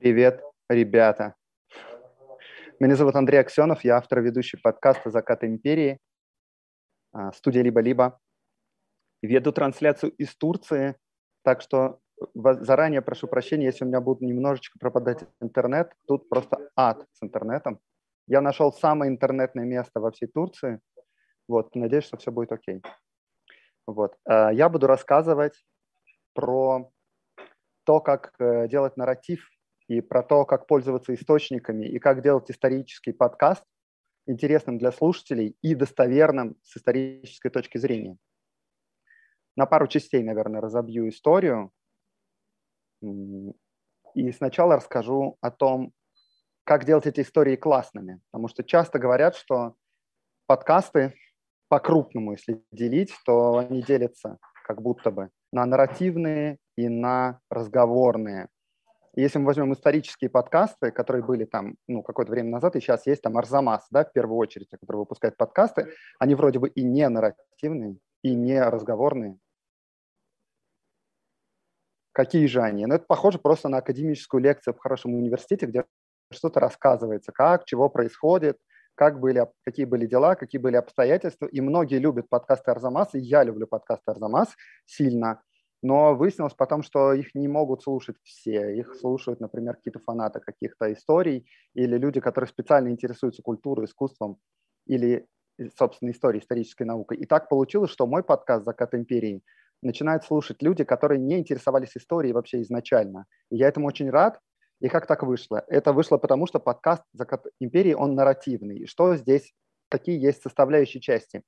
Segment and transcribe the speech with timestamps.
[0.00, 1.34] Привет, ребята.
[2.78, 5.98] Меня зовут Андрей Аксенов, я автор ведущий подкаста «Закат империи»,
[7.12, 8.18] а, студия «Либо-либо».
[9.20, 10.96] Веду трансляцию из Турции,
[11.44, 12.00] так что
[12.34, 15.92] заранее прошу прощения, если у меня будет немножечко пропадать интернет.
[16.06, 17.78] Тут просто ад с интернетом.
[18.26, 20.80] Я нашел самое интернетное место во всей Турции.
[21.46, 22.80] Вот, надеюсь, что все будет окей.
[23.86, 24.16] Вот.
[24.24, 25.62] А, я буду рассказывать
[26.32, 26.90] про
[27.84, 29.46] то, как э, делать нарратив
[29.90, 33.64] и про то, как пользоваться источниками и как делать исторический подкаст
[34.24, 38.16] интересным для слушателей и достоверным с исторической точки зрения.
[39.56, 41.72] На пару частей, наверное, разобью историю.
[43.02, 45.92] И сначала расскажу о том,
[46.62, 48.20] как делать эти истории классными.
[48.30, 49.74] Потому что часто говорят, что
[50.46, 51.14] подкасты
[51.66, 58.48] по-крупному, если делить, то они делятся как будто бы на нарративные и на разговорные.
[59.16, 63.22] Если мы возьмем исторические подкасты, которые были там ну, какое-то время назад, и сейчас есть
[63.22, 67.96] там Арзамас, да, в первую очередь, который выпускает подкасты, они вроде бы и не нарративные,
[68.22, 69.38] и не разговорные.
[72.12, 72.86] Какие же они?
[72.86, 75.84] Ну, это похоже просто на академическую лекцию в хорошем университете, где
[76.32, 78.58] что-то рассказывается, как, чего происходит,
[78.94, 81.46] как были, какие были дела, какие были обстоятельства.
[81.46, 84.54] И многие любят подкасты Арзамас, и я люблю подкасты Арзамас
[84.86, 85.42] сильно.
[85.82, 88.76] Но выяснилось потом, что их не могут слушать все.
[88.76, 94.38] Их слушают, например, какие-то фанаты каких-то историй или люди, которые специально интересуются культурой, искусством
[94.86, 95.26] или,
[95.78, 97.16] собственно, историей, исторической наукой.
[97.16, 99.42] И так получилось, что мой подкаст «Закат империи»
[99.82, 103.24] начинают слушать люди, которые не интересовались историей вообще изначально.
[103.50, 104.38] И я этому очень рад.
[104.80, 105.64] И как так вышло?
[105.68, 108.80] Это вышло потому, что подкаст «Закат империи», он нарративный.
[108.80, 109.54] И что здесь,
[109.88, 111.42] какие есть составляющие части?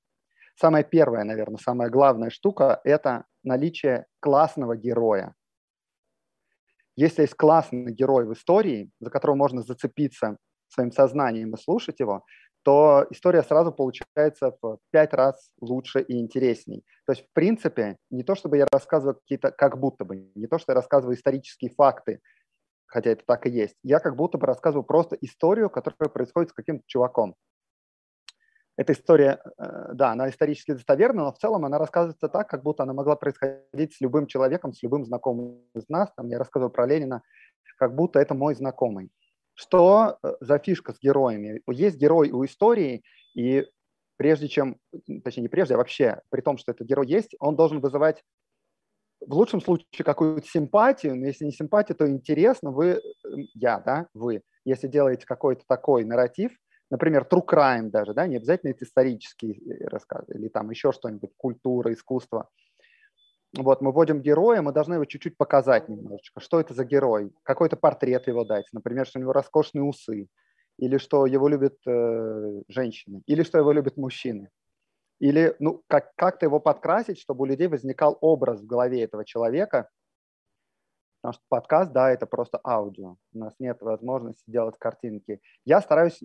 [0.54, 5.34] Самая первая, наверное, самая главная штука– это наличие классного героя.
[6.94, 10.36] Если есть классный герой в истории, за которого можно зацепиться
[10.68, 12.24] своим сознанием и слушать его,
[12.64, 16.84] то история сразу получается в пять раз лучше и интересней.
[17.06, 20.58] То есть, в принципе, не то, чтобы я рассказываю какие-то, как будто бы, не то,
[20.58, 22.20] что я рассказываю исторические факты,
[22.86, 26.54] хотя это так и есть, я как будто бы рассказываю просто историю, которая происходит с
[26.54, 27.34] каким-то чуваком
[28.76, 32.82] эта история, э, да, она исторически достоверна, но в целом она рассказывается так, как будто
[32.84, 36.10] она могла происходить с любым человеком, с любым знакомым из нас.
[36.16, 37.22] Там я рассказываю про Ленина,
[37.76, 39.10] как будто это мой знакомый.
[39.54, 41.60] Что э, за фишка с героями?
[41.68, 43.02] Есть герой у истории,
[43.34, 43.66] и
[44.16, 44.78] прежде чем,
[45.24, 48.22] точнее не прежде, а вообще, при том, что этот герой есть, он должен вызывать
[49.20, 53.00] в лучшем случае какую-то симпатию, но если не симпатию, то интересно, вы,
[53.54, 56.52] я, да, вы, если делаете какой-то такой нарратив,
[56.92, 61.30] например, true crime даже, да, не обязательно это исторические э, рассказы или там еще что-нибудь,
[61.38, 62.50] культура, искусство.
[63.56, 67.76] Вот, мы вводим героя, мы должны его чуть-чуть показать немножечко, что это за герой, какой-то
[67.76, 70.28] портрет его дать, например, что у него роскошные усы,
[70.78, 74.50] или что его любят э, женщины, или что его любят мужчины.
[75.18, 79.88] Или ну, как, как-то его подкрасить, чтобы у людей возникал образ в голове этого человека,
[81.22, 83.16] потому что подкаст, да, это просто аудио.
[83.32, 85.40] У нас нет возможности делать картинки.
[85.64, 86.20] Я стараюсь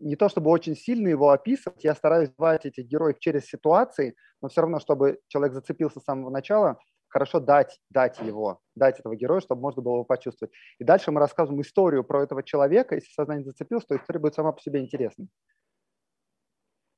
[0.00, 4.48] не то чтобы очень сильно его описывать, я стараюсь звать этих героев через ситуации, но
[4.48, 6.78] все равно, чтобы человек зацепился с самого начала,
[7.08, 10.52] хорошо дать, дать его, дать этого героя, чтобы можно было его почувствовать.
[10.78, 12.94] И дальше мы рассказываем историю про этого человека.
[12.94, 15.28] Если сознание зацепилось, то история будет сама по себе интересной.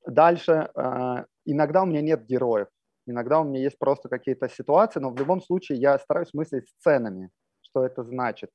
[0.06, 0.70] Дальше.
[0.74, 2.68] Э, иногда у меня нет героев.
[3.06, 7.30] Иногда у меня есть просто какие-то ситуации, но в любом случае я стараюсь мыслить сценами.
[7.62, 8.50] Что это значит?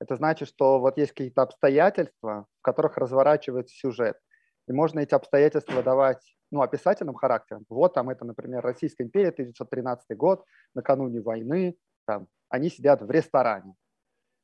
[0.00, 4.18] Это значит, что вот есть какие-то обстоятельства, в которых разворачивается сюжет.
[4.68, 7.64] И можно эти обстоятельства давать ну, описательным характером.
[7.68, 10.44] Вот там это, например, Российская империя, 1913 год,
[10.74, 13.74] накануне войны, там, они сидят в ресторане.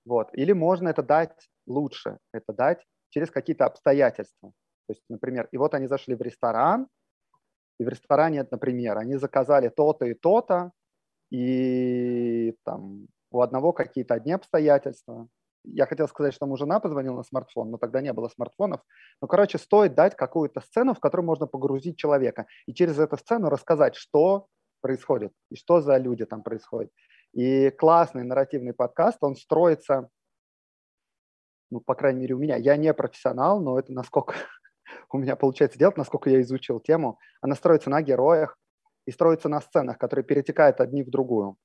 [0.04, 0.28] Вот.
[0.32, 4.50] Или можно это дать лучше, это дать через какие-то обстоятельства.
[4.86, 6.88] То есть, например, и вот они зашли в ресторан,
[7.78, 10.72] и в ресторане, например, они заказали то-то и то-то,
[11.30, 15.28] и там у одного какие-то одни обстоятельства,
[15.64, 18.80] я хотел сказать, что ему жена позвонила на смартфон, но тогда не было смартфонов.
[19.20, 23.50] Ну, короче, стоит дать какую-то сцену, в которую можно погрузить человека и через эту сцену
[23.50, 24.46] рассказать, что
[24.80, 26.90] происходит и что за люди там происходят.
[27.32, 30.08] И классный нарративный подкаст, он строится,
[31.70, 32.56] ну, по крайней мере, у меня.
[32.56, 34.34] Я не профессионал, но это насколько
[35.12, 37.18] у меня получается делать, насколько я изучил тему.
[37.40, 38.56] Она строится на героях
[39.06, 41.56] и строится на сценах, которые перетекают одни в другую.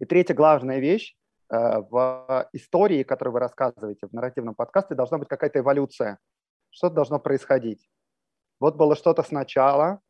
[0.00, 1.16] И третья главная вещь
[1.50, 6.18] в истории, которую вы рассказываете в нарративном подкасте, должна быть какая-то эволюция.
[6.70, 7.88] Что-то должно происходить.
[8.60, 10.00] Вот было что-то сначала,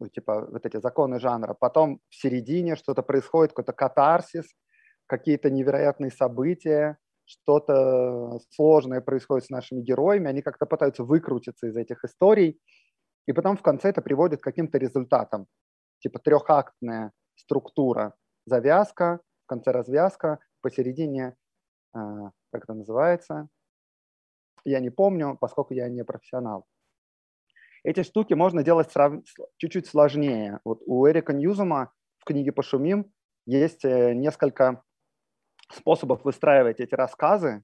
[0.00, 4.46] ну, типа вот эти законы жанра, потом в середине что-то происходит, какой-то катарсис,
[5.06, 12.04] какие-то невероятные события, что-то сложное происходит с нашими героями, они как-то пытаются выкрутиться из этих
[12.04, 12.60] историй,
[13.26, 15.46] и потом в конце это приводит к каким-то результатам,
[16.00, 18.14] типа трехактная структура,
[18.46, 19.20] завязка,
[19.52, 21.36] конце развязка, посередине,
[21.92, 23.48] а, как это называется,
[24.64, 26.64] я не помню, поскольку я не профессионал.
[27.84, 28.94] Эти штуки можно делать
[29.58, 30.60] чуть-чуть сложнее.
[30.64, 33.12] Вот у Эрика Ньюзума в книге «Пошумим»
[33.44, 34.82] есть э, несколько
[35.72, 37.62] способов выстраивать эти рассказы.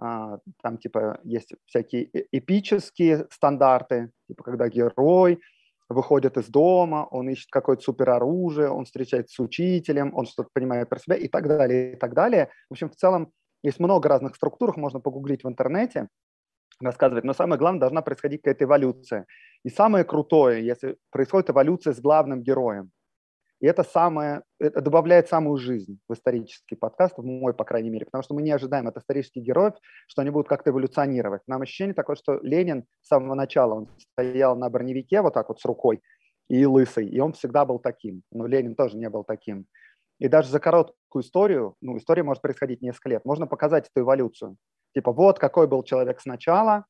[0.00, 5.40] А, там типа есть всякие э, эпические стандарты, типа когда герой
[5.92, 10.98] выходит из дома, он ищет какое-то супероружие, он встречается с учителем, он что-то понимает про
[10.98, 12.50] себя и так далее, и так далее.
[12.68, 16.08] В общем, в целом есть много разных структур, можно погуглить в интернете,
[16.80, 19.26] рассказывать, но самое главное, должна происходить какая-то эволюция.
[19.64, 22.90] И самое крутое, если происходит эволюция с главным героем.
[23.62, 28.06] И это самое, это добавляет самую жизнь в исторический подкаст, в мой, по крайней мере,
[28.06, 29.74] потому что мы не ожидаем от исторических героев,
[30.08, 31.42] что они будут как-то эволюционировать.
[31.46, 35.60] Нам ощущение такое, что Ленин с самого начала, он стоял на броневике вот так вот
[35.60, 36.02] с рукой
[36.48, 38.22] и лысый, и он всегда был таким.
[38.32, 39.66] Но Ленин тоже не был таким.
[40.18, 44.56] И даже за короткую историю, ну, история может происходить несколько лет, можно показать эту эволюцию.
[44.92, 46.84] Типа вот какой был человек сначала,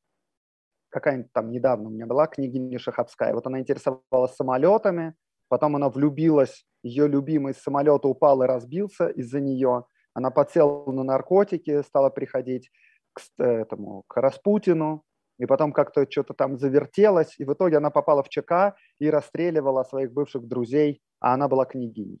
[0.89, 5.13] какая-нибудь там недавно у меня была княгиня Шаховская, вот она интересовалась самолетами,
[5.53, 9.85] Потом она влюбилась, ее любимый самолет упал и разбился из-за нее.
[10.15, 12.71] Она подсела на наркотики, стала приходить
[13.13, 15.03] к, этому, к Распутину,
[15.37, 19.83] и потом как-то что-то там завертелось, и в итоге она попала в ЧК и расстреливала
[19.83, 22.19] своих бывших друзей, а она была княгиней.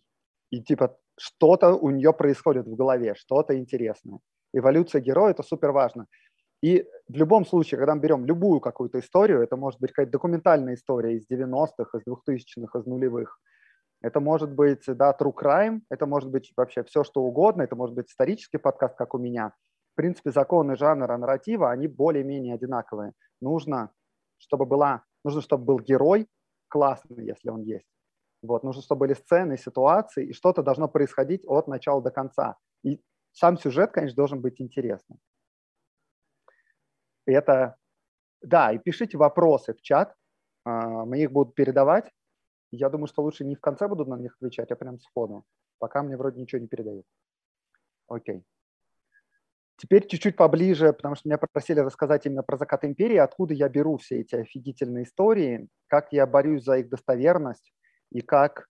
[0.51, 4.19] И типа что-то у нее происходит в голове, что-то интересное.
[4.53, 6.05] Эволюция героя– это супер важно.
[6.63, 10.75] И в любом случае, когда мы берем любую какую-то историю, это может быть какая-то документальная
[10.75, 13.37] история из 90-х, из 2000-х, из нулевых,
[14.01, 17.93] это может быть, да, true crime, это может быть вообще все, что угодно, это может
[17.93, 19.51] быть исторический подкаст, как у меня.
[19.91, 23.11] В принципе, законы жанра нарратива, они более-менее одинаковые.
[23.41, 23.91] Нужно,
[24.37, 26.29] чтобы была, нужно, чтобы был герой
[26.69, 27.91] классный, если он есть.
[28.41, 32.55] Вот, нужно, чтобы были сцены, ситуации, и что-то должно происходить от начала до конца.
[32.83, 33.01] И
[33.33, 35.19] сам сюжет, конечно, должен быть интересным
[37.25, 37.75] это,
[38.41, 40.15] да, и пишите вопросы в чат,
[40.65, 42.09] а, мы их будут передавать.
[42.71, 45.45] Я думаю, что лучше не в конце буду на них отвечать, а прям сходу.
[45.79, 47.05] Пока мне вроде ничего не передают.
[48.07, 48.43] Окей.
[49.77, 53.97] Теперь чуть-чуть поближе, потому что меня попросили рассказать именно про закат империи, откуда я беру
[53.97, 57.73] все эти офигительные истории, как я борюсь за их достоверность
[58.11, 58.67] и как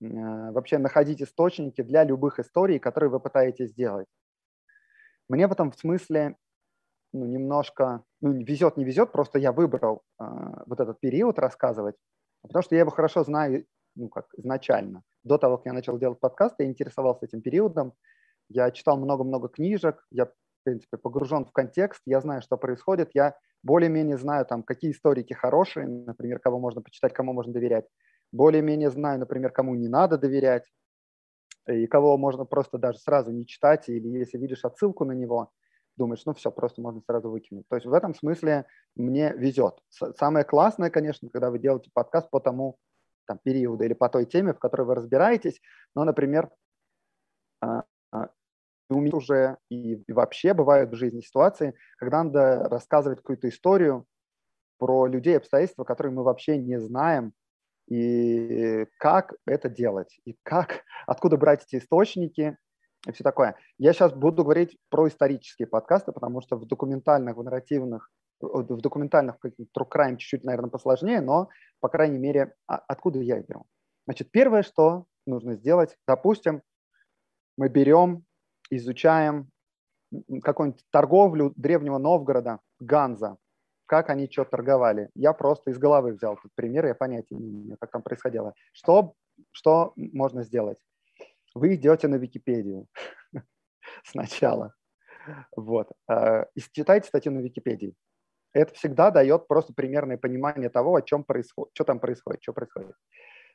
[0.00, 4.06] э, вообще находить источники для любых историй, которые вы пытаетесь сделать.
[5.28, 6.36] Мне в этом смысле
[7.12, 10.24] ну, немножко, ну, везет, не везет, просто я выбрал э,
[10.66, 11.96] вот этот период рассказывать,
[12.42, 15.02] потому что я его хорошо знаю, ну, как изначально.
[15.22, 17.92] До того, как я начал делать подкаст, я интересовался этим периодом,
[18.48, 20.32] я читал много-много книжек, я, в
[20.64, 25.86] принципе, погружен в контекст, я знаю, что происходит, я более-менее знаю, там, какие историки хорошие,
[25.86, 27.86] например, кого можно почитать, кому можно доверять,
[28.32, 30.64] более-менее знаю, например, кому не надо доверять,
[31.68, 35.52] и кого можно просто даже сразу не читать, или если видишь отсылку на него,
[35.96, 37.66] думаешь, ну все, просто можно сразу выкинуть.
[37.68, 38.66] То есть в этом смысле
[38.96, 39.78] мне везет.
[39.88, 42.78] Самое классное, конечно, когда вы делаете подкаст по тому
[43.26, 45.60] там, периоду или по той теме, в которой вы разбираетесь.
[45.94, 46.50] Но, например,
[47.60, 48.30] а, а,
[48.90, 54.06] у меня уже и вообще бывают в жизни ситуации, когда надо рассказывать какую-то историю
[54.78, 57.32] про людей, обстоятельства, которые мы вообще не знаем,
[57.88, 62.56] и как это делать, и как, откуда брать эти источники,
[63.06, 63.56] и все такое.
[63.78, 69.36] Я сейчас буду говорить про исторические подкасты, потому что в документальных, в нарративных, в документальных
[69.44, 71.48] True Crime чуть-чуть, наверное, посложнее, но,
[71.80, 73.64] по крайней мере, а, откуда я беру.
[74.06, 76.62] Значит, первое, что нужно сделать, допустим,
[77.56, 78.24] мы берем,
[78.70, 79.50] изучаем
[80.42, 83.36] какую-нибудь торговлю древнего Новгорода, Ганза,
[83.86, 85.10] как они что торговали.
[85.14, 88.54] Я просто из головы взял этот пример, я понятия не имею, как там происходило.
[88.72, 89.14] Что,
[89.50, 90.78] что можно сделать?
[91.54, 92.86] Вы идете на Википедию
[94.04, 94.74] сначала.
[95.56, 95.90] Вот.
[96.08, 97.94] А, и читайте статью на Википедии.
[98.54, 102.94] Это всегда дает просто примерное понимание того, о чем происходит, что там происходит, что происходит.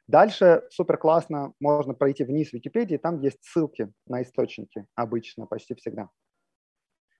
[0.07, 6.09] Дальше супер классно, можно пройти вниз Википедии, там есть ссылки на источники обычно, почти всегда.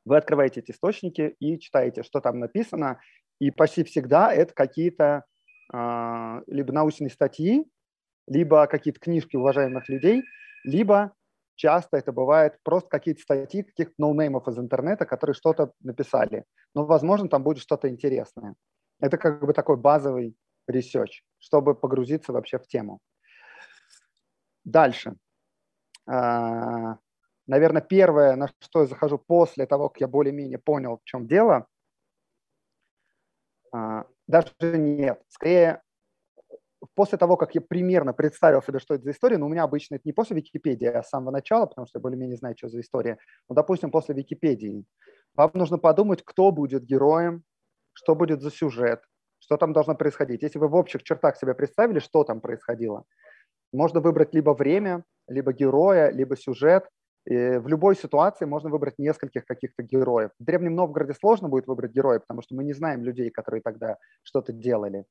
[0.06, 3.02] Вы открываете эти источники и читаете, что там написано,
[3.40, 5.26] и почти всегда это какие-то
[5.74, 7.66] э, либо научные статьи,
[8.26, 10.24] либо какие-то книжки уважаемых людей,
[10.68, 11.14] либо
[11.56, 16.46] часто это бывает просто какие-то статьи каких-то ноунеймов из интернета, которые что-то написали.
[16.76, 18.56] Но, возможно, там будет что-то интересное.
[19.00, 20.36] Это как бы такой базовый
[20.70, 23.00] research, чтобы погрузиться вообще в тему.
[24.66, 25.16] Дальше.
[26.08, 26.98] А,
[27.48, 31.68] наверное, первое, на что я захожу после того, как я более-менее понял, в чем дело,
[33.72, 35.22] а, даже нет.
[35.30, 35.82] Скорее,
[36.96, 39.96] после того, как я примерно представил себе, что это за история, но у меня обычно
[39.96, 42.80] это не после Википедии, а с самого начала, потому что я более-менее знаю, что за
[42.80, 43.18] история.
[43.50, 44.86] Ну, допустим, после Википедии.
[45.36, 47.44] Вам нужно подумать, кто будет героем,
[47.94, 49.02] что будет за сюжет,
[49.40, 50.44] что там должно происходить.
[50.44, 53.04] Если вы в общих чертах себе представили, что там происходило,
[53.74, 56.88] можно выбрать либо время, либо героя, либо сюжет.
[57.26, 60.32] И в любой ситуации можно выбрать нескольких каких-то героев.
[60.40, 63.98] В Древнем Новгороде сложно будет выбрать героя, потому что мы не знаем людей, которые тогда
[64.24, 65.06] что-то делали.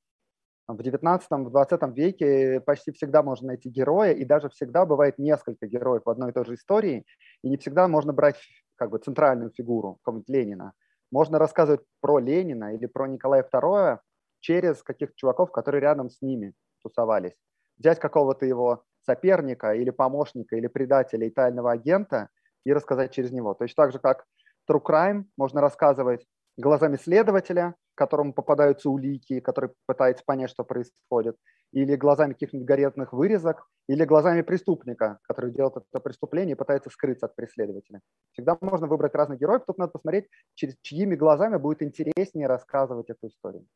[0.68, 6.10] В 19-20 веке почти всегда можно найти героя, и даже всегда бывает несколько героев в
[6.10, 7.06] одной и той же истории,
[7.42, 8.36] и не всегда можно брать
[8.74, 10.72] как бы центральную фигуру, какого-нибудь Ленина.
[11.12, 14.00] Можно рассказывать про Ленина или про Николая II
[14.40, 17.36] через каких-то чуваков, которые рядом с ними тусовались.
[17.78, 22.28] Взять какого-то его соперника или помощника или предателя и тайного агента
[22.64, 23.54] и рассказать через него.
[23.54, 24.24] Точно так же, как
[24.68, 31.36] True Crime можно рассказывать глазами следователя, которому попадаются улики, который пытается понять, что происходит,
[31.72, 37.26] или глазами каких-нибудь гаретных вырезок, или глазами преступника, который делает это преступление и пытается скрыться
[37.26, 38.00] от преследователя.
[38.32, 43.28] Всегда можно выбрать разных героев, тут надо посмотреть, через чьими глазами будет интереснее рассказывать эту
[43.28, 43.66] историю.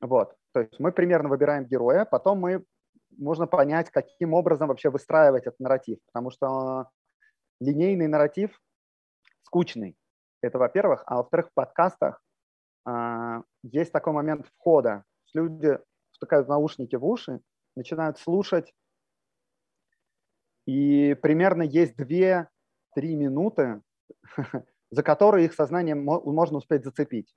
[0.00, 2.64] Вот, то есть мы примерно выбираем героя, потом мы
[3.16, 6.88] можно понять, каким образом вообще выстраивать этот нарратив, потому что
[7.60, 8.60] линейный нарратив
[9.42, 9.96] скучный.
[10.40, 11.02] Это во-первых.
[11.06, 12.22] А во-вторых, в подкастах
[12.86, 15.04] э, есть такой момент входа.
[15.34, 15.78] Люди
[16.12, 17.40] втыкают наушники в уши,
[17.76, 18.72] начинают слушать,
[20.66, 22.46] и примерно есть 2-3
[22.96, 23.80] минуты,
[24.90, 27.34] за которые их сознание можно успеть зацепить.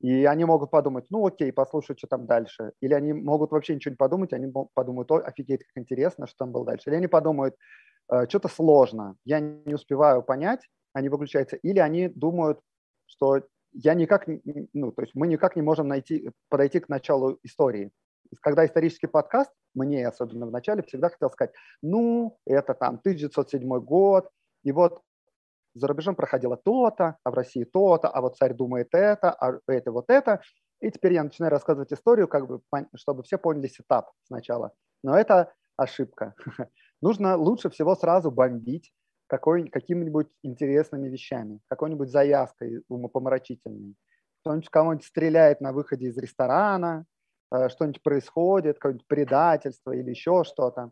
[0.00, 2.72] И они могут подумать, ну окей, послушать, что там дальше.
[2.80, 6.52] Или они могут вообще ничего не подумать, они подумают, ой, офигеть, как интересно, что там
[6.52, 6.88] было дальше.
[6.88, 7.54] Или они подумают,
[8.10, 11.56] «Э, что-то сложно, я не успеваю понять, они выключаются.
[11.56, 12.60] Или они думают,
[13.06, 13.42] что
[13.72, 14.26] я никак,
[14.72, 17.90] ну, то есть мы никак не можем найти, подойти к началу истории.
[18.40, 24.30] Когда исторический подкаст, мне особенно в начале всегда хотел сказать, ну, это там 1907 год,
[24.62, 25.02] и вот
[25.74, 29.92] за рубежом проходило то-то, а в России то-то, а вот царь думает это, а это
[29.92, 30.40] вот это.
[30.80, 32.60] И теперь я начинаю рассказывать историю, как бы,
[32.96, 34.72] чтобы все поняли сетап сначала.
[35.02, 36.34] Но это ошибка.
[37.00, 38.92] Нужно лучше всего сразу бомбить
[39.30, 43.94] какой, какими-нибудь интересными вещами, какой-нибудь заявкой умопомрачительной.
[44.40, 47.06] Кто-нибудь кого-нибудь стреляет на выходе из ресторана,
[47.52, 50.90] э, что-нибудь происходит, какое-нибудь предательство или еще что-то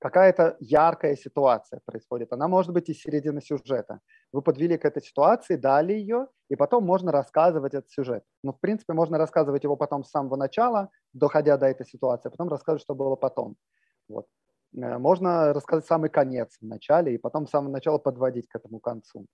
[0.00, 2.32] какая-то яркая ситуация происходит.
[2.32, 4.00] Она может быть из середины сюжета.
[4.32, 8.24] Вы подвели к этой ситуации, дали ее, и потом можно рассказывать этот сюжет.
[8.42, 12.30] Но, в принципе, можно рассказывать его потом с самого начала, доходя до этой ситуации, а
[12.30, 13.56] потом рассказывать, что было потом.
[14.08, 14.26] Вот.
[14.76, 18.80] Э, можно рассказать самый конец в начале, и потом с самого начала подводить к этому
[18.80, 19.26] концу.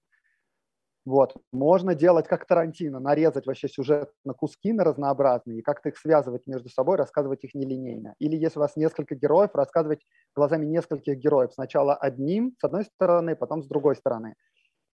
[1.05, 1.37] Вот.
[1.53, 6.49] Можно делать как Тарантино, нарезать вообще сюжет на куски на разнообразные и как-то их связывать
[6.49, 8.17] между собой, рассказывать их нелинейно.
[8.19, 11.53] Или если у вас несколько героев, рассказывать глазами нескольких героев.
[11.53, 14.35] Сначала одним с одной стороны, потом с другой стороны.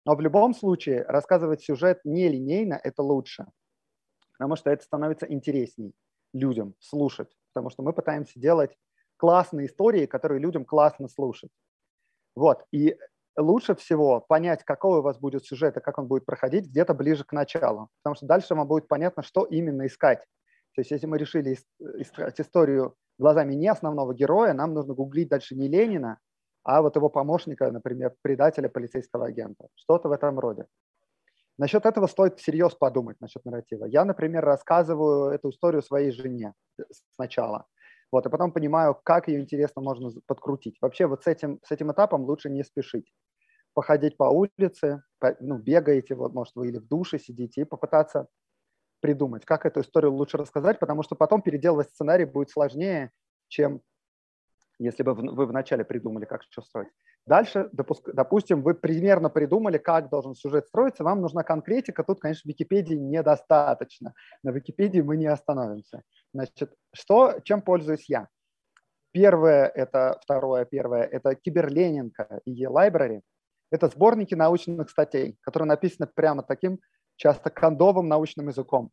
[0.03, 3.45] Но в любом случае рассказывать сюжет нелинейно– это лучше,
[4.33, 5.93] потому что это становится интересней
[6.33, 8.75] людям слушать, потому что мы пытаемся делать
[9.19, 11.51] классные истории, которые людям классно слушать.
[12.35, 12.97] Вот, и
[13.37, 17.23] лучше всего понять, какой у вас будет сюжет и как он будет проходить где-то ближе
[17.25, 20.19] к началу, потому что дальше вам будет понятно, что именно искать.
[20.75, 21.57] То есть если мы решили
[21.97, 26.19] искать историю глазами не основного героя, нам нужно гуглить дальше не Ленина,
[26.63, 29.67] а вот его помощника, например, предателя полицейского агента.
[29.75, 30.65] Что-то в этом роде.
[31.57, 33.85] Насчет этого стоит всерьез подумать, насчет нарратива.
[33.85, 36.53] Я, например, рассказываю эту историю своей жене
[37.15, 37.65] сначала.
[38.11, 40.77] Вот, и потом понимаю, как ее интересно можно подкрутить.
[40.81, 43.11] Вообще вот с этим, с этим этапом лучше не спешить
[43.73, 48.27] походить по улице, по, ну, бегаете, вот, может, вы или в душе сидите, и попытаться
[49.01, 53.11] придумать, как эту историю лучше рассказать, потому что потом переделывать сценарий будет сложнее,
[53.47, 53.81] чем
[54.79, 56.89] если бы вы вначале придумали, как что строить.
[57.27, 62.47] Дальше, допуск, допустим, вы примерно придумали, как должен сюжет строиться, вам нужна конкретика, тут, конечно,
[62.49, 64.13] Википедии недостаточно.
[64.41, 66.03] На Википедии мы не остановимся.
[66.33, 68.29] Значит, что, чем пользуюсь я?
[69.11, 73.21] Первое, это второе, первое, это Киберленинка и E-Library.
[73.71, 76.79] Это сборники научных статей, которые написаны прямо таким
[77.17, 78.91] часто кондовым научным языком.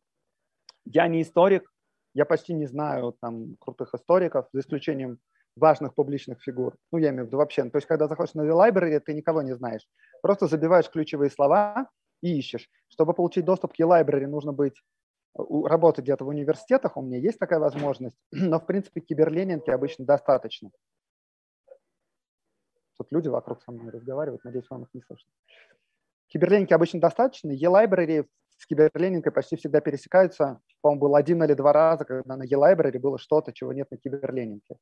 [0.85, 1.71] Я не историк,
[2.13, 5.19] я почти не знаю там крутых историков, за исключением
[5.57, 6.75] важных публичных фигур.
[6.91, 7.63] Ну, я имею в виду вообще.
[7.69, 9.87] То есть, когда заходишь на The Library, ты никого не знаешь.
[10.21, 11.89] Просто забиваешь ключевые слова
[12.21, 12.69] и ищешь.
[12.89, 14.81] Чтобы получить доступ к E-Library, нужно быть
[15.35, 20.71] работать где-то в университетах, у меня есть такая возможность, но, в принципе, киберленинки обычно достаточно.
[22.97, 25.31] Тут люди вокруг со мной разговаривают, надеюсь, вам их не слышно.
[26.27, 27.51] Киберленинки обычно достаточно.
[27.51, 30.59] E-Library с киберленинкой почти всегда пересекаются.
[30.81, 34.77] По-моему, был один или два раза, когда на E-Library было что-то, чего нет на киберленинке.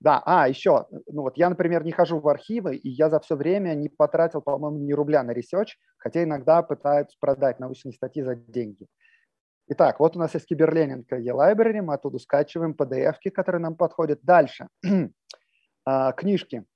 [0.00, 3.34] Да, а, еще, ну вот я, например, не хожу в архивы, и я за все
[3.34, 8.36] время не потратил, по-моему, ни рубля на research, хотя иногда пытаются продать научные статьи за
[8.36, 8.86] деньги.
[9.70, 14.20] Итак, вот у нас есть киберленинг e-library, мы оттуда скачиваем pdf которые нам подходят.
[14.22, 14.68] Дальше.
[15.90, 16.66] А, книжки.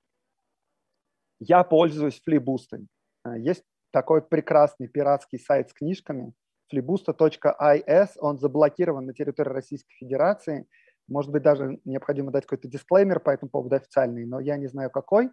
[1.39, 2.87] Я пользуюсь флибустой.
[3.23, 6.33] А, есть такой прекрасный пиратский сайт с книжками,
[6.73, 10.65] flibusta.is, он заблокирован на территории Российской Федерации.
[11.07, 14.89] Может быть, даже необходимо дать какой-то дисклеймер по этому поводу официальный, но я не знаю
[14.89, 15.29] какой.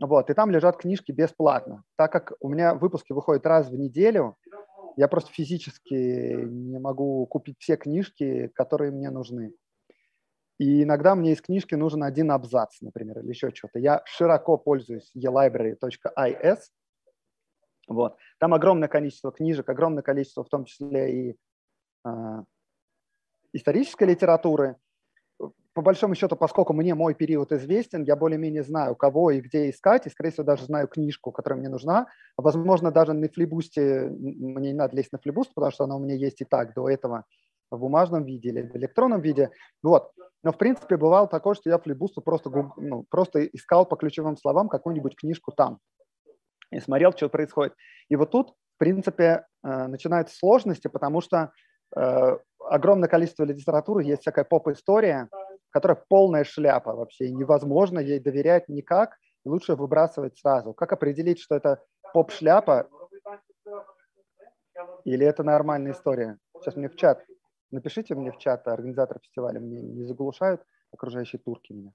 [0.00, 1.82] Вот, и там лежат книжки бесплатно.
[1.96, 4.36] Так как у меня выпуски выходят раз в неделю,
[4.96, 9.54] я просто физически не могу купить все книжки, которые мне нужны.
[10.58, 13.78] И иногда мне из книжки нужен один абзац, например, или еще что-то.
[13.78, 16.58] Я широко пользуюсь elibrary.is.
[17.86, 18.16] Вот.
[18.38, 21.36] Там огромное количество книжек, огромное количество, в том числе и
[22.04, 22.42] э,
[23.52, 24.76] исторической литературы
[25.78, 30.06] по большому счету, поскольку мне мой период известен, я более-менее знаю, кого и где искать,
[30.06, 32.08] и, скорее всего, даже знаю книжку, которая мне нужна.
[32.36, 36.16] Возможно, даже на флибусте мне не надо лезть на флибуст, потому что она у меня
[36.16, 37.26] есть и так до этого
[37.70, 39.52] в бумажном виде или в электронном виде.
[39.80, 40.10] Вот.
[40.42, 44.68] Но, в принципе, бывало такое, что я флибусту просто, ну, просто искал по ключевым словам
[44.68, 45.78] какую-нибудь книжку там
[46.72, 47.74] и смотрел, что происходит.
[48.08, 51.52] И вот тут, в принципе, э, начинаются сложности, потому что
[51.96, 52.36] э,
[52.68, 55.28] огромное количество литературы, есть всякая поп-история,
[55.70, 60.72] которая полная шляпа вообще, невозможно ей доверять никак, лучше выбрасывать сразу.
[60.72, 61.82] Как определить, что это
[62.12, 62.88] поп-шляпа
[65.04, 66.38] или это нормальная история?
[66.54, 67.24] Сейчас мне в чат,
[67.70, 71.92] напишите мне в чат, организатор фестиваля, мне не заглушают окружающие турки меня.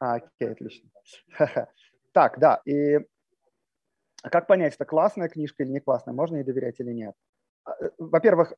[0.00, 0.90] А, окей, отлично.
[2.12, 2.98] Так, да, и
[4.22, 7.14] как понять, это классная книжка или не классная, можно ей доверять или нет?
[7.64, 8.52] А, э, во-первых,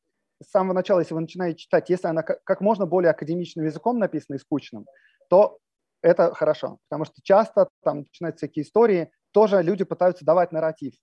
[0.45, 4.35] с самого начала, если вы начинаете читать, если она как можно более академичным языком написана
[4.35, 4.85] и скучным,
[5.29, 5.57] то
[6.01, 10.93] это хорошо, потому что часто там начинаются всякие истории, тоже люди пытаются давать нарратив.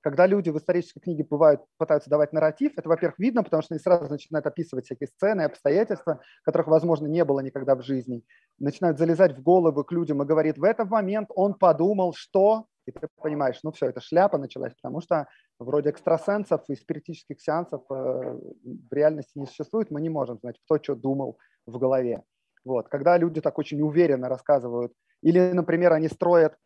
[0.00, 3.80] Когда люди в исторической книге бывают, пытаются давать нарратив, это, во-первых, видно, потому что они
[3.80, 8.22] сразу начинают описывать всякие сцены, обстоятельства, которых, возможно, не было никогда в жизни.
[8.58, 12.92] Начинают залезать в головы к людям и говорит, в этот момент он подумал, что и
[12.92, 15.26] ты понимаешь, ну все, это шляпа началась, потому что
[15.58, 20.82] вроде экстрасенсов и спиритических сеансов э, в реальности не существует, мы не можем знать, кто
[20.82, 22.22] что думал в голове.
[22.64, 22.88] Вот.
[22.88, 26.56] Когда люди так очень уверенно рассказывают, или, например, они строят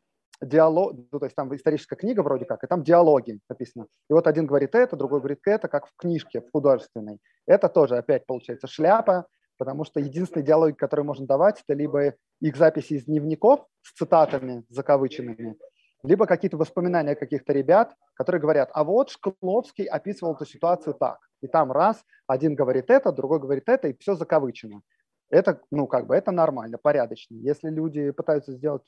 [0.40, 3.86] диалог, ну, то есть там историческая книга вроде как, и там диалоги написано.
[4.08, 7.18] И вот один говорит это, другой говорит это, как в книжке, в художественной.
[7.46, 9.26] Это тоже опять получается шляпа,
[9.58, 14.64] потому что единственные диалоги, которые можно давать, это либо их записи из дневников с цитатами
[14.70, 15.56] закавыченными,
[16.02, 21.18] либо какие-то воспоминания каких-то ребят, которые говорят, а вот Шкловский описывал эту ситуацию так.
[21.42, 24.82] И там раз, один говорит это, другой говорит это, и все закавычено.
[25.30, 27.36] Это, ну, как бы, это нормально, порядочно.
[27.36, 28.82] Если люди пытаются сделать...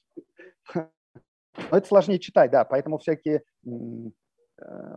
[0.75, 4.97] Но это сложнее читать, да, поэтому всякие э,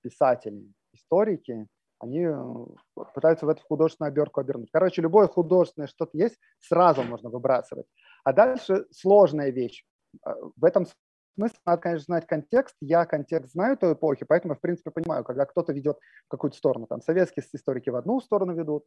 [0.00, 4.70] писатели, историки, они э, пытаются в эту художественную обертку обернуть.
[4.72, 7.86] Короче, любое художественное что-то есть, сразу можно выбрасывать.
[8.24, 9.84] А дальше сложная вещь.
[10.26, 10.86] Э, в этом
[11.34, 12.76] смысле надо, конечно, знать контекст.
[12.80, 16.86] Я контекст знаю той эпохи, поэтому, в принципе, понимаю, когда кто-то ведет в какую-то сторону.
[16.86, 18.84] Там советские историки в одну сторону ведут,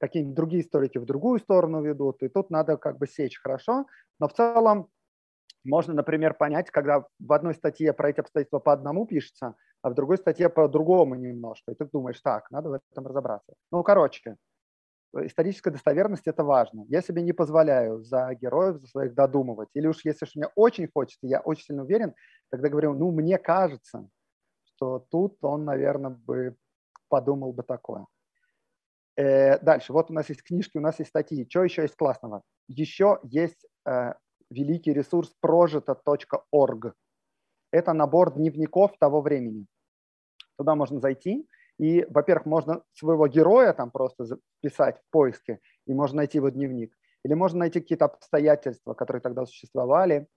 [0.00, 2.22] какие-нибудь другие историки в другую сторону ведут.
[2.22, 3.86] И тут надо как бы сечь хорошо.
[4.20, 4.88] Но в целом
[5.64, 9.94] можно, например, понять, когда в одной статье про эти обстоятельства по одному пишется, а в
[9.94, 11.72] другой статье по другому немножко.
[11.72, 13.54] И ты думаешь, так, надо в этом разобраться.
[13.72, 14.36] Ну, короче,
[15.22, 16.84] историческая достоверность– это важно.
[16.88, 19.68] Я себе не позволяю за героев, за своих додумывать.
[19.74, 22.14] Или уж если уж мне очень хочется, я очень сильно уверен,
[22.50, 24.08] тогда говорю, ну, мне кажется,
[24.64, 26.56] что тут он, наверное, бы
[27.08, 28.06] подумал бы такое.
[29.16, 29.92] Э, дальше.
[29.92, 31.46] Вот у нас есть книжки, у нас есть статьи.
[31.48, 32.42] Что еще есть классного?
[32.66, 34.14] Еще есть э,
[34.50, 36.94] великий ресурс прожито.org.
[37.70, 39.66] Это набор дневников того времени.
[40.56, 46.18] Туда можно зайти, и, во-первых, можно своего героя там просто записать в поиске, и можно
[46.18, 46.96] найти его дневник.
[47.24, 50.28] Или можно найти какие-то обстоятельства, которые тогда существовали,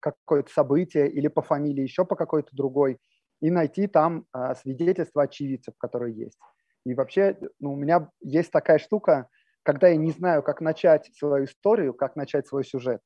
[0.00, 2.98] какое-то событие, или по фамилии еще по какой-то другой,
[3.40, 6.38] и найти там а, свидетельства очевидцев, которые есть.
[6.84, 9.28] И вообще ну, у меня есть такая штука,
[9.62, 13.02] когда я не знаю, как начать свою историю, как начать свой сюжет,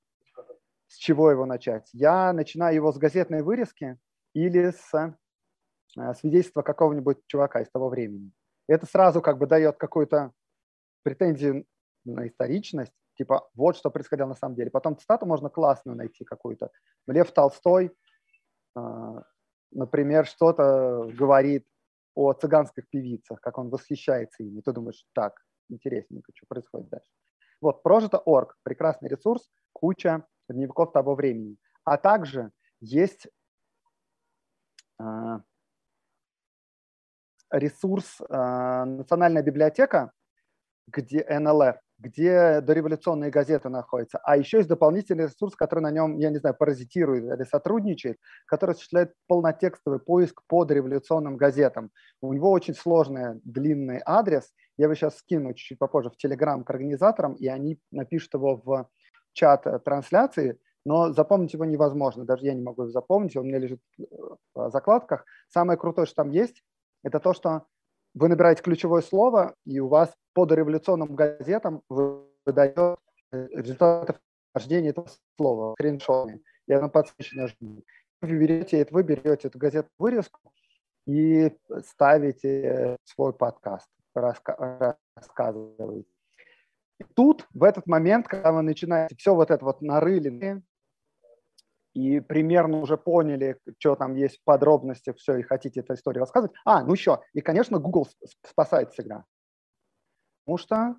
[0.86, 1.88] с чего его начать.
[1.92, 3.98] Я начинаю его с газетной вырезки
[4.32, 5.16] или с
[6.14, 8.32] свидетельство какого-нибудь чувака из того времени.
[8.68, 10.32] Это сразу как бы дает какую-то
[11.02, 11.66] претензию
[12.04, 14.70] на историчность, Типа, вот что происходило на самом деле.
[14.70, 16.70] Потом цитату можно классную найти какую-то.
[17.06, 17.92] Лев Толстой,
[18.74, 19.22] а,
[19.70, 21.66] например, что-то говорит
[22.14, 24.60] о цыганских певицах, как он восхищается ими.
[24.60, 27.08] Ты думаешь, так, интересненько, что происходит дальше.
[27.60, 31.56] Вот, прожито.орг, прекрасный ресурс, куча дневников того времени.
[31.84, 33.28] А также есть
[35.00, 35.38] э,
[37.58, 40.12] ресурс э, Национальная библиотека,
[40.88, 44.18] где НЛР, где дореволюционные газеты находятся.
[44.22, 48.72] А еще есть дополнительный ресурс, который на нем, я не знаю, паразитирует или сотрудничает, который
[48.72, 51.90] осуществляет полнотекстовый поиск по дореволюционным газетам.
[52.20, 54.52] У него очень сложный длинный адрес.
[54.76, 58.88] Я его сейчас скину чуть-чуть попозже в Телеграм к организаторам, и они напишут его в
[59.32, 62.24] чат трансляции, но запомнить его невозможно.
[62.24, 63.80] Даже я не могу его запомнить, он у меня лежит
[64.54, 65.24] в закладках.
[65.48, 66.62] Самое крутое, что там есть,
[67.04, 67.66] это то, что
[68.14, 72.98] вы набираете ключевое слово, и у вас по дореволюционным газетам выдает
[73.30, 74.18] результаты
[74.50, 77.48] вхождения этого слова, скриншотами, и оно подсвечено.
[78.22, 80.52] Вы берете, это, вы берете эту газету вырезку
[81.06, 81.52] и
[81.84, 86.08] ставите свой подкаст, раска рассказываете.
[87.00, 90.62] И тут, в этот момент, когда вы начинаете все вот это вот нарыли,
[91.94, 96.54] и примерно уже поняли, что там есть в подробностях, все, и хотите эту историю рассказывать.
[96.64, 98.08] А, ну еще, и, конечно, Google
[98.44, 99.24] спасает всегда.
[100.44, 100.96] Потому что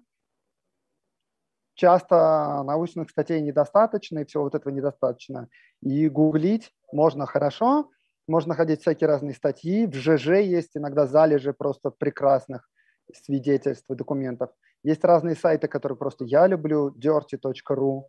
[1.75, 5.49] часто научных статей недостаточно, и всего вот этого недостаточно.
[5.81, 7.89] И гуглить можно хорошо,
[8.27, 9.85] можно находить всякие разные статьи.
[9.85, 12.67] В ЖЖ есть иногда залежи просто прекрасных
[13.13, 14.49] свидетельств и документов.
[14.83, 18.03] Есть разные сайты, которые просто я люблю, dirty.ru,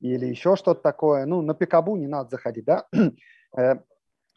[0.00, 1.26] или еще что-то такое.
[1.26, 2.86] Ну, на пикабу не надо заходить, да.
[3.56, 3.76] Э,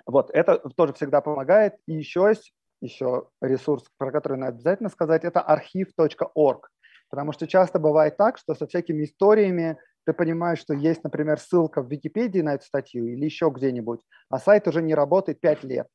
[0.06, 1.76] вот, это тоже всегда помогает.
[1.86, 6.71] И еще есть еще ресурс, про который надо обязательно сказать, это архив.орг.
[7.10, 11.82] Потому что часто бывает так, что со всякими историями ты понимаешь, что есть, например, ссылка
[11.82, 15.88] в Википедии на эту статью или еще где-нибудь, а сайт уже не работает 5 лет.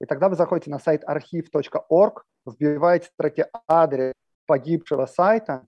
[0.00, 4.12] И тогда вы заходите на сайт архив.орг, вбиваете в строке адрес
[4.46, 5.66] погибшего сайта,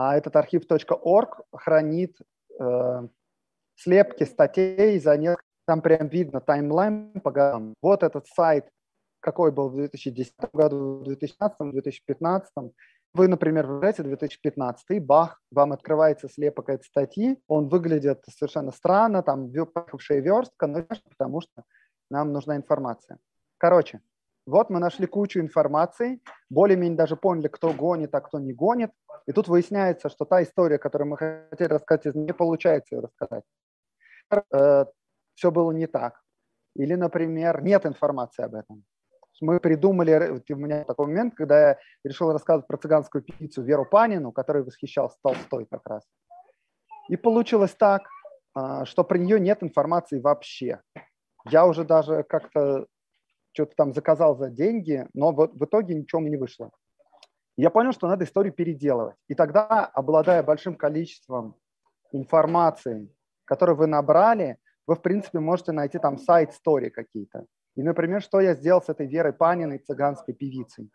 [0.00, 2.16] а этот архив.орг хранит
[2.60, 3.08] э,
[3.74, 7.74] слепки статей за несколько, там прям видно таймлайн по годам.
[7.82, 8.68] Вот этот сайт,
[9.18, 12.52] какой был в 2010 году, в 2015, в 2015.
[13.12, 19.50] Вы, например, выбираете 2015, бах, вам открывается слепок этой статьи, он выглядит совершенно странно, там
[19.50, 21.64] поехавшая верстка, но потому что
[22.08, 23.18] нам нужна информация.
[23.56, 24.00] Короче,
[24.48, 28.90] вот мы нашли кучу информации, более-менее даже поняли, кто гонит, а кто не гонит.
[29.26, 33.44] И тут выясняется, что та история, которую мы хотели рассказать, не получается ее рассказать.
[34.52, 34.86] Э,
[35.34, 36.22] все было не так.
[36.74, 38.84] Или, например, нет информации об этом.
[39.40, 44.32] Мы придумали, у меня такой момент, когда я решил рассказывать про цыганскую певицу Веру Панину,
[44.32, 46.02] которой восхищался Толстой как раз.
[47.08, 48.02] И получилось так,
[48.54, 50.80] а, что про нее нет информации вообще.
[51.50, 52.86] Я уже даже как-то
[53.58, 56.70] что-то там заказал за деньги, но в, в итоге ничего не вышло.
[57.56, 59.16] Я понял, что надо историю переделывать.
[59.26, 61.56] И тогда, обладая большим количеством
[62.12, 63.12] информации,
[63.44, 67.46] которую вы набрали, вы, в принципе, можете найти там сайт-стори какие-то.
[67.74, 70.88] И, например, что я сделал с этой Верой Паниной, цыганской певицей.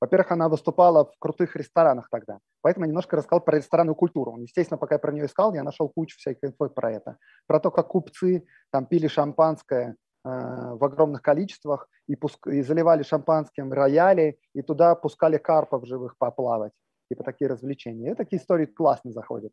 [0.00, 4.36] Во-первых, она выступала в крутых ресторанах тогда, поэтому я немножко рассказал про ресторанную культуру.
[4.36, 7.16] Естественно, пока я про нее искал, я нашел кучу всякой инфы про это.
[7.46, 12.46] Про то, как купцы там пили шампанское в огромных количествах и, пуск...
[12.46, 16.72] и заливали шампанским рояли, и туда пускали карпов живых поплавать.
[17.08, 18.12] Типа такие развлечения.
[18.12, 19.52] И такие истории классно заходят.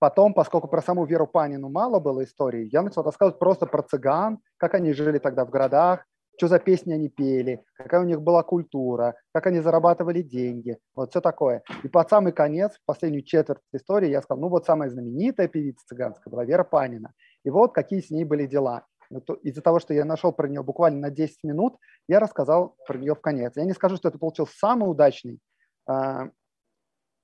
[0.00, 4.38] Потом, поскольку про саму Веру Панину мало было историй, я начал рассказывать просто про цыган,
[4.56, 6.04] как они жили тогда в городах,
[6.36, 11.10] что за песни они пели, какая у них была культура, как они зарабатывали деньги, вот
[11.10, 11.62] все такое.
[11.82, 15.86] И под самый конец, в последнюю четверть истории, я сказал, ну вот самая знаменитая певица
[15.86, 17.12] цыганская была Вера Панина.
[17.44, 18.84] И вот какие с ней были дела.
[19.10, 21.76] Ну, из-за того, что я нашел про нее буквально на 10 минут,
[22.08, 23.52] я рассказал про нее в конец.
[23.56, 25.38] Я не скажу, что это получился самый удачный
[25.88, 26.28] э,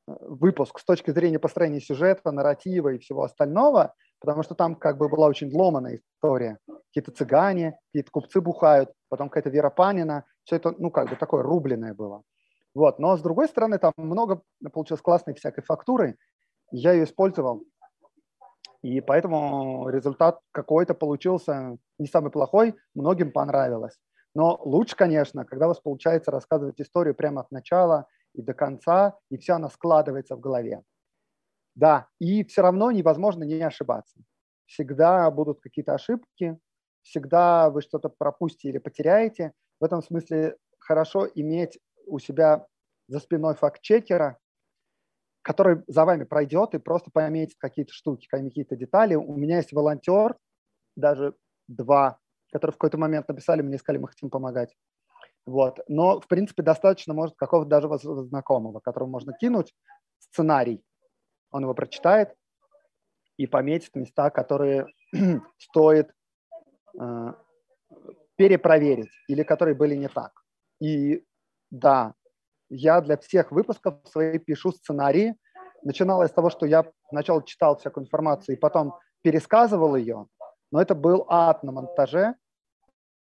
[0.07, 5.09] выпуск с точки зрения построения сюжета, нарратива и всего остального, потому что там как бы
[5.09, 6.59] была очень ломаная история.
[6.89, 10.25] Какие-то цыгане, какие-то купцы бухают, потом какая-то Вера Панина.
[10.45, 12.23] Все это, ну, как бы такое рубленое было.
[12.75, 12.99] Вот.
[12.99, 16.17] Но с другой стороны, там много получилось классной всякой фактуры.
[16.73, 17.65] Я ее использовал
[18.83, 23.99] и поэтому результат какой-то получился не самый плохой, многим понравилось.
[24.35, 29.19] Но лучше, конечно, когда у вас получается рассказывать историю прямо от начала и до конца,
[29.31, 30.83] и вся она складывается в голове.
[31.75, 34.21] Да, и все равно невозможно не ошибаться.
[34.67, 36.59] Всегда будут какие-то ошибки,
[37.03, 39.53] всегда вы что-то пропустите или потеряете.
[39.81, 42.67] В этом смысле хорошо иметь у себя
[43.09, 44.39] за спиной факт-чекера,
[45.43, 49.15] который за вами пройдет и просто пометит какие-то штуки, какие-то детали.
[49.15, 50.37] У меня есть волонтер,
[50.97, 51.35] даже
[51.69, 52.19] два,
[52.53, 54.75] которые в какой-то момент написали мне, сказали, мы хотим помогать.
[55.47, 55.81] Вот.
[55.89, 57.89] Но, в принципе, достаточно, может, какого-то даже
[58.27, 59.75] знакомого, которому можно кинуть
[60.19, 60.85] сценарий.
[61.51, 62.35] Он его прочитает
[63.37, 64.87] и пометит места, которые
[65.59, 66.13] стоит
[67.01, 67.33] э,
[68.37, 70.33] перепроверить или которые были не так.
[70.81, 71.25] И
[71.71, 72.15] да,
[72.71, 75.37] я для всех выпусков своих пишу сценарии.
[75.83, 80.27] Начиналось с того, что я сначала читал всякую информацию и потом пересказывал ее,
[80.71, 82.35] но это был ад на монтаже,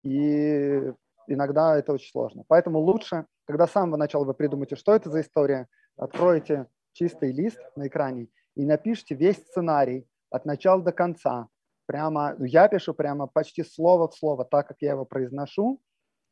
[0.02, 0.92] и
[1.26, 2.44] иногда это очень сложно.
[2.48, 7.58] Поэтому лучше, когда с самого начала вы придумаете, что это за история, откроете чистый лист
[7.76, 11.48] на экране и напишите весь сценарий от начала до конца.
[11.86, 15.80] Прямо, ну, я пишу прямо почти слово в слово, так как я его произношу.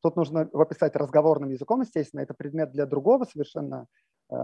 [0.03, 3.87] Тут нужно его писать разговорным языком, естественно, это предмет для другого совершенно
[4.31, 4.35] э,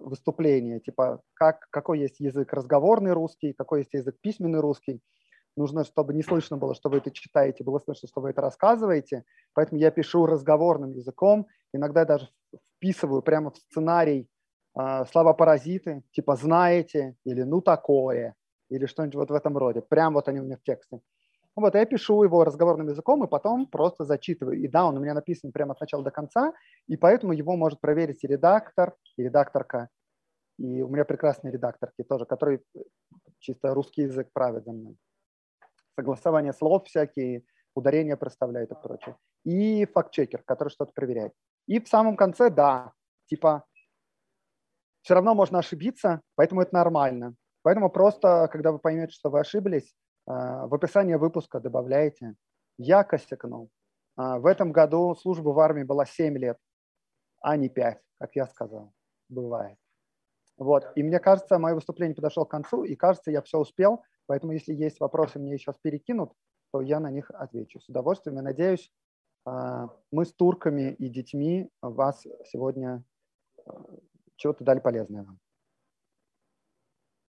[0.00, 5.00] выступления, типа как, какой есть язык разговорный русский, какой есть язык письменный русский.
[5.56, 9.24] Нужно, чтобы не слышно было, что вы это читаете, было слышно, что вы это рассказываете.
[9.54, 12.28] Поэтому я пишу разговорным языком, иногда даже
[12.76, 14.28] вписываю прямо в сценарий
[14.78, 18.34] э, слова-паразиты, типа «знаете» или «ну такое»,
[18.68, 19.80] или что-нибудь вот в этом роде.
[19.80, 21.00] Прям вот они у меня в тексте.
[21.60, 24.58] Вот, я пишу его разговорным языком и потом просто зачитываю.
[24.60, 26.52] И да, он у меня написан прямо от начала до конца,
[26.86, 29.88] и поэтому его может проверить и редактор, и редакторка.
[30.58, 32.60] И у меня прекрасные редакторки тоже, которые
[33.40, 34.96] чисто русский язык правят за мной.
[35.96, 37.42] Согласование слов всякие,
[37.74, 39.16] ударения проставляют и прочее.
[39.44, 41.32] И факт-чекер, который что-то проверяет.
[41.66, 42.92] И в самом конце, да,
[43.26, 43.64] типа,
[45.02, 47.34] все равно можно ошибиться, поэтому это нормально.
[47.62, 49.92] Поэтому просто, когда вы поймете, что вы ошиблись,
[50.28, 52.34] в описание выпуска добавляете
[52.76, 53.70] «Я косякнул».
[54.16, 56.58] А, в этом году служба в армии была 7 лет,
[57.40, 58.92] а не 5, как я сказал.
[59.28, 59.78] Бывает.
[60.56, 60.90] Вот.
[60.96, 64.02] И мне кажется, мое выступление подошло к концу, и кажется, я все успел.
[64.26, 66.32] Поэтому, если есть вопросы, мне сейчас перекинут,
[66.72, 67.80] то я на них отвечу.
[67.80, 68.36] С удовольствием.
[68.36, 68.92] Я надеюсь,
[69.46, 73.04] а, мы с турками и детьми вас сегодня
[74.36, 75.38] чего-то дали полезное вам.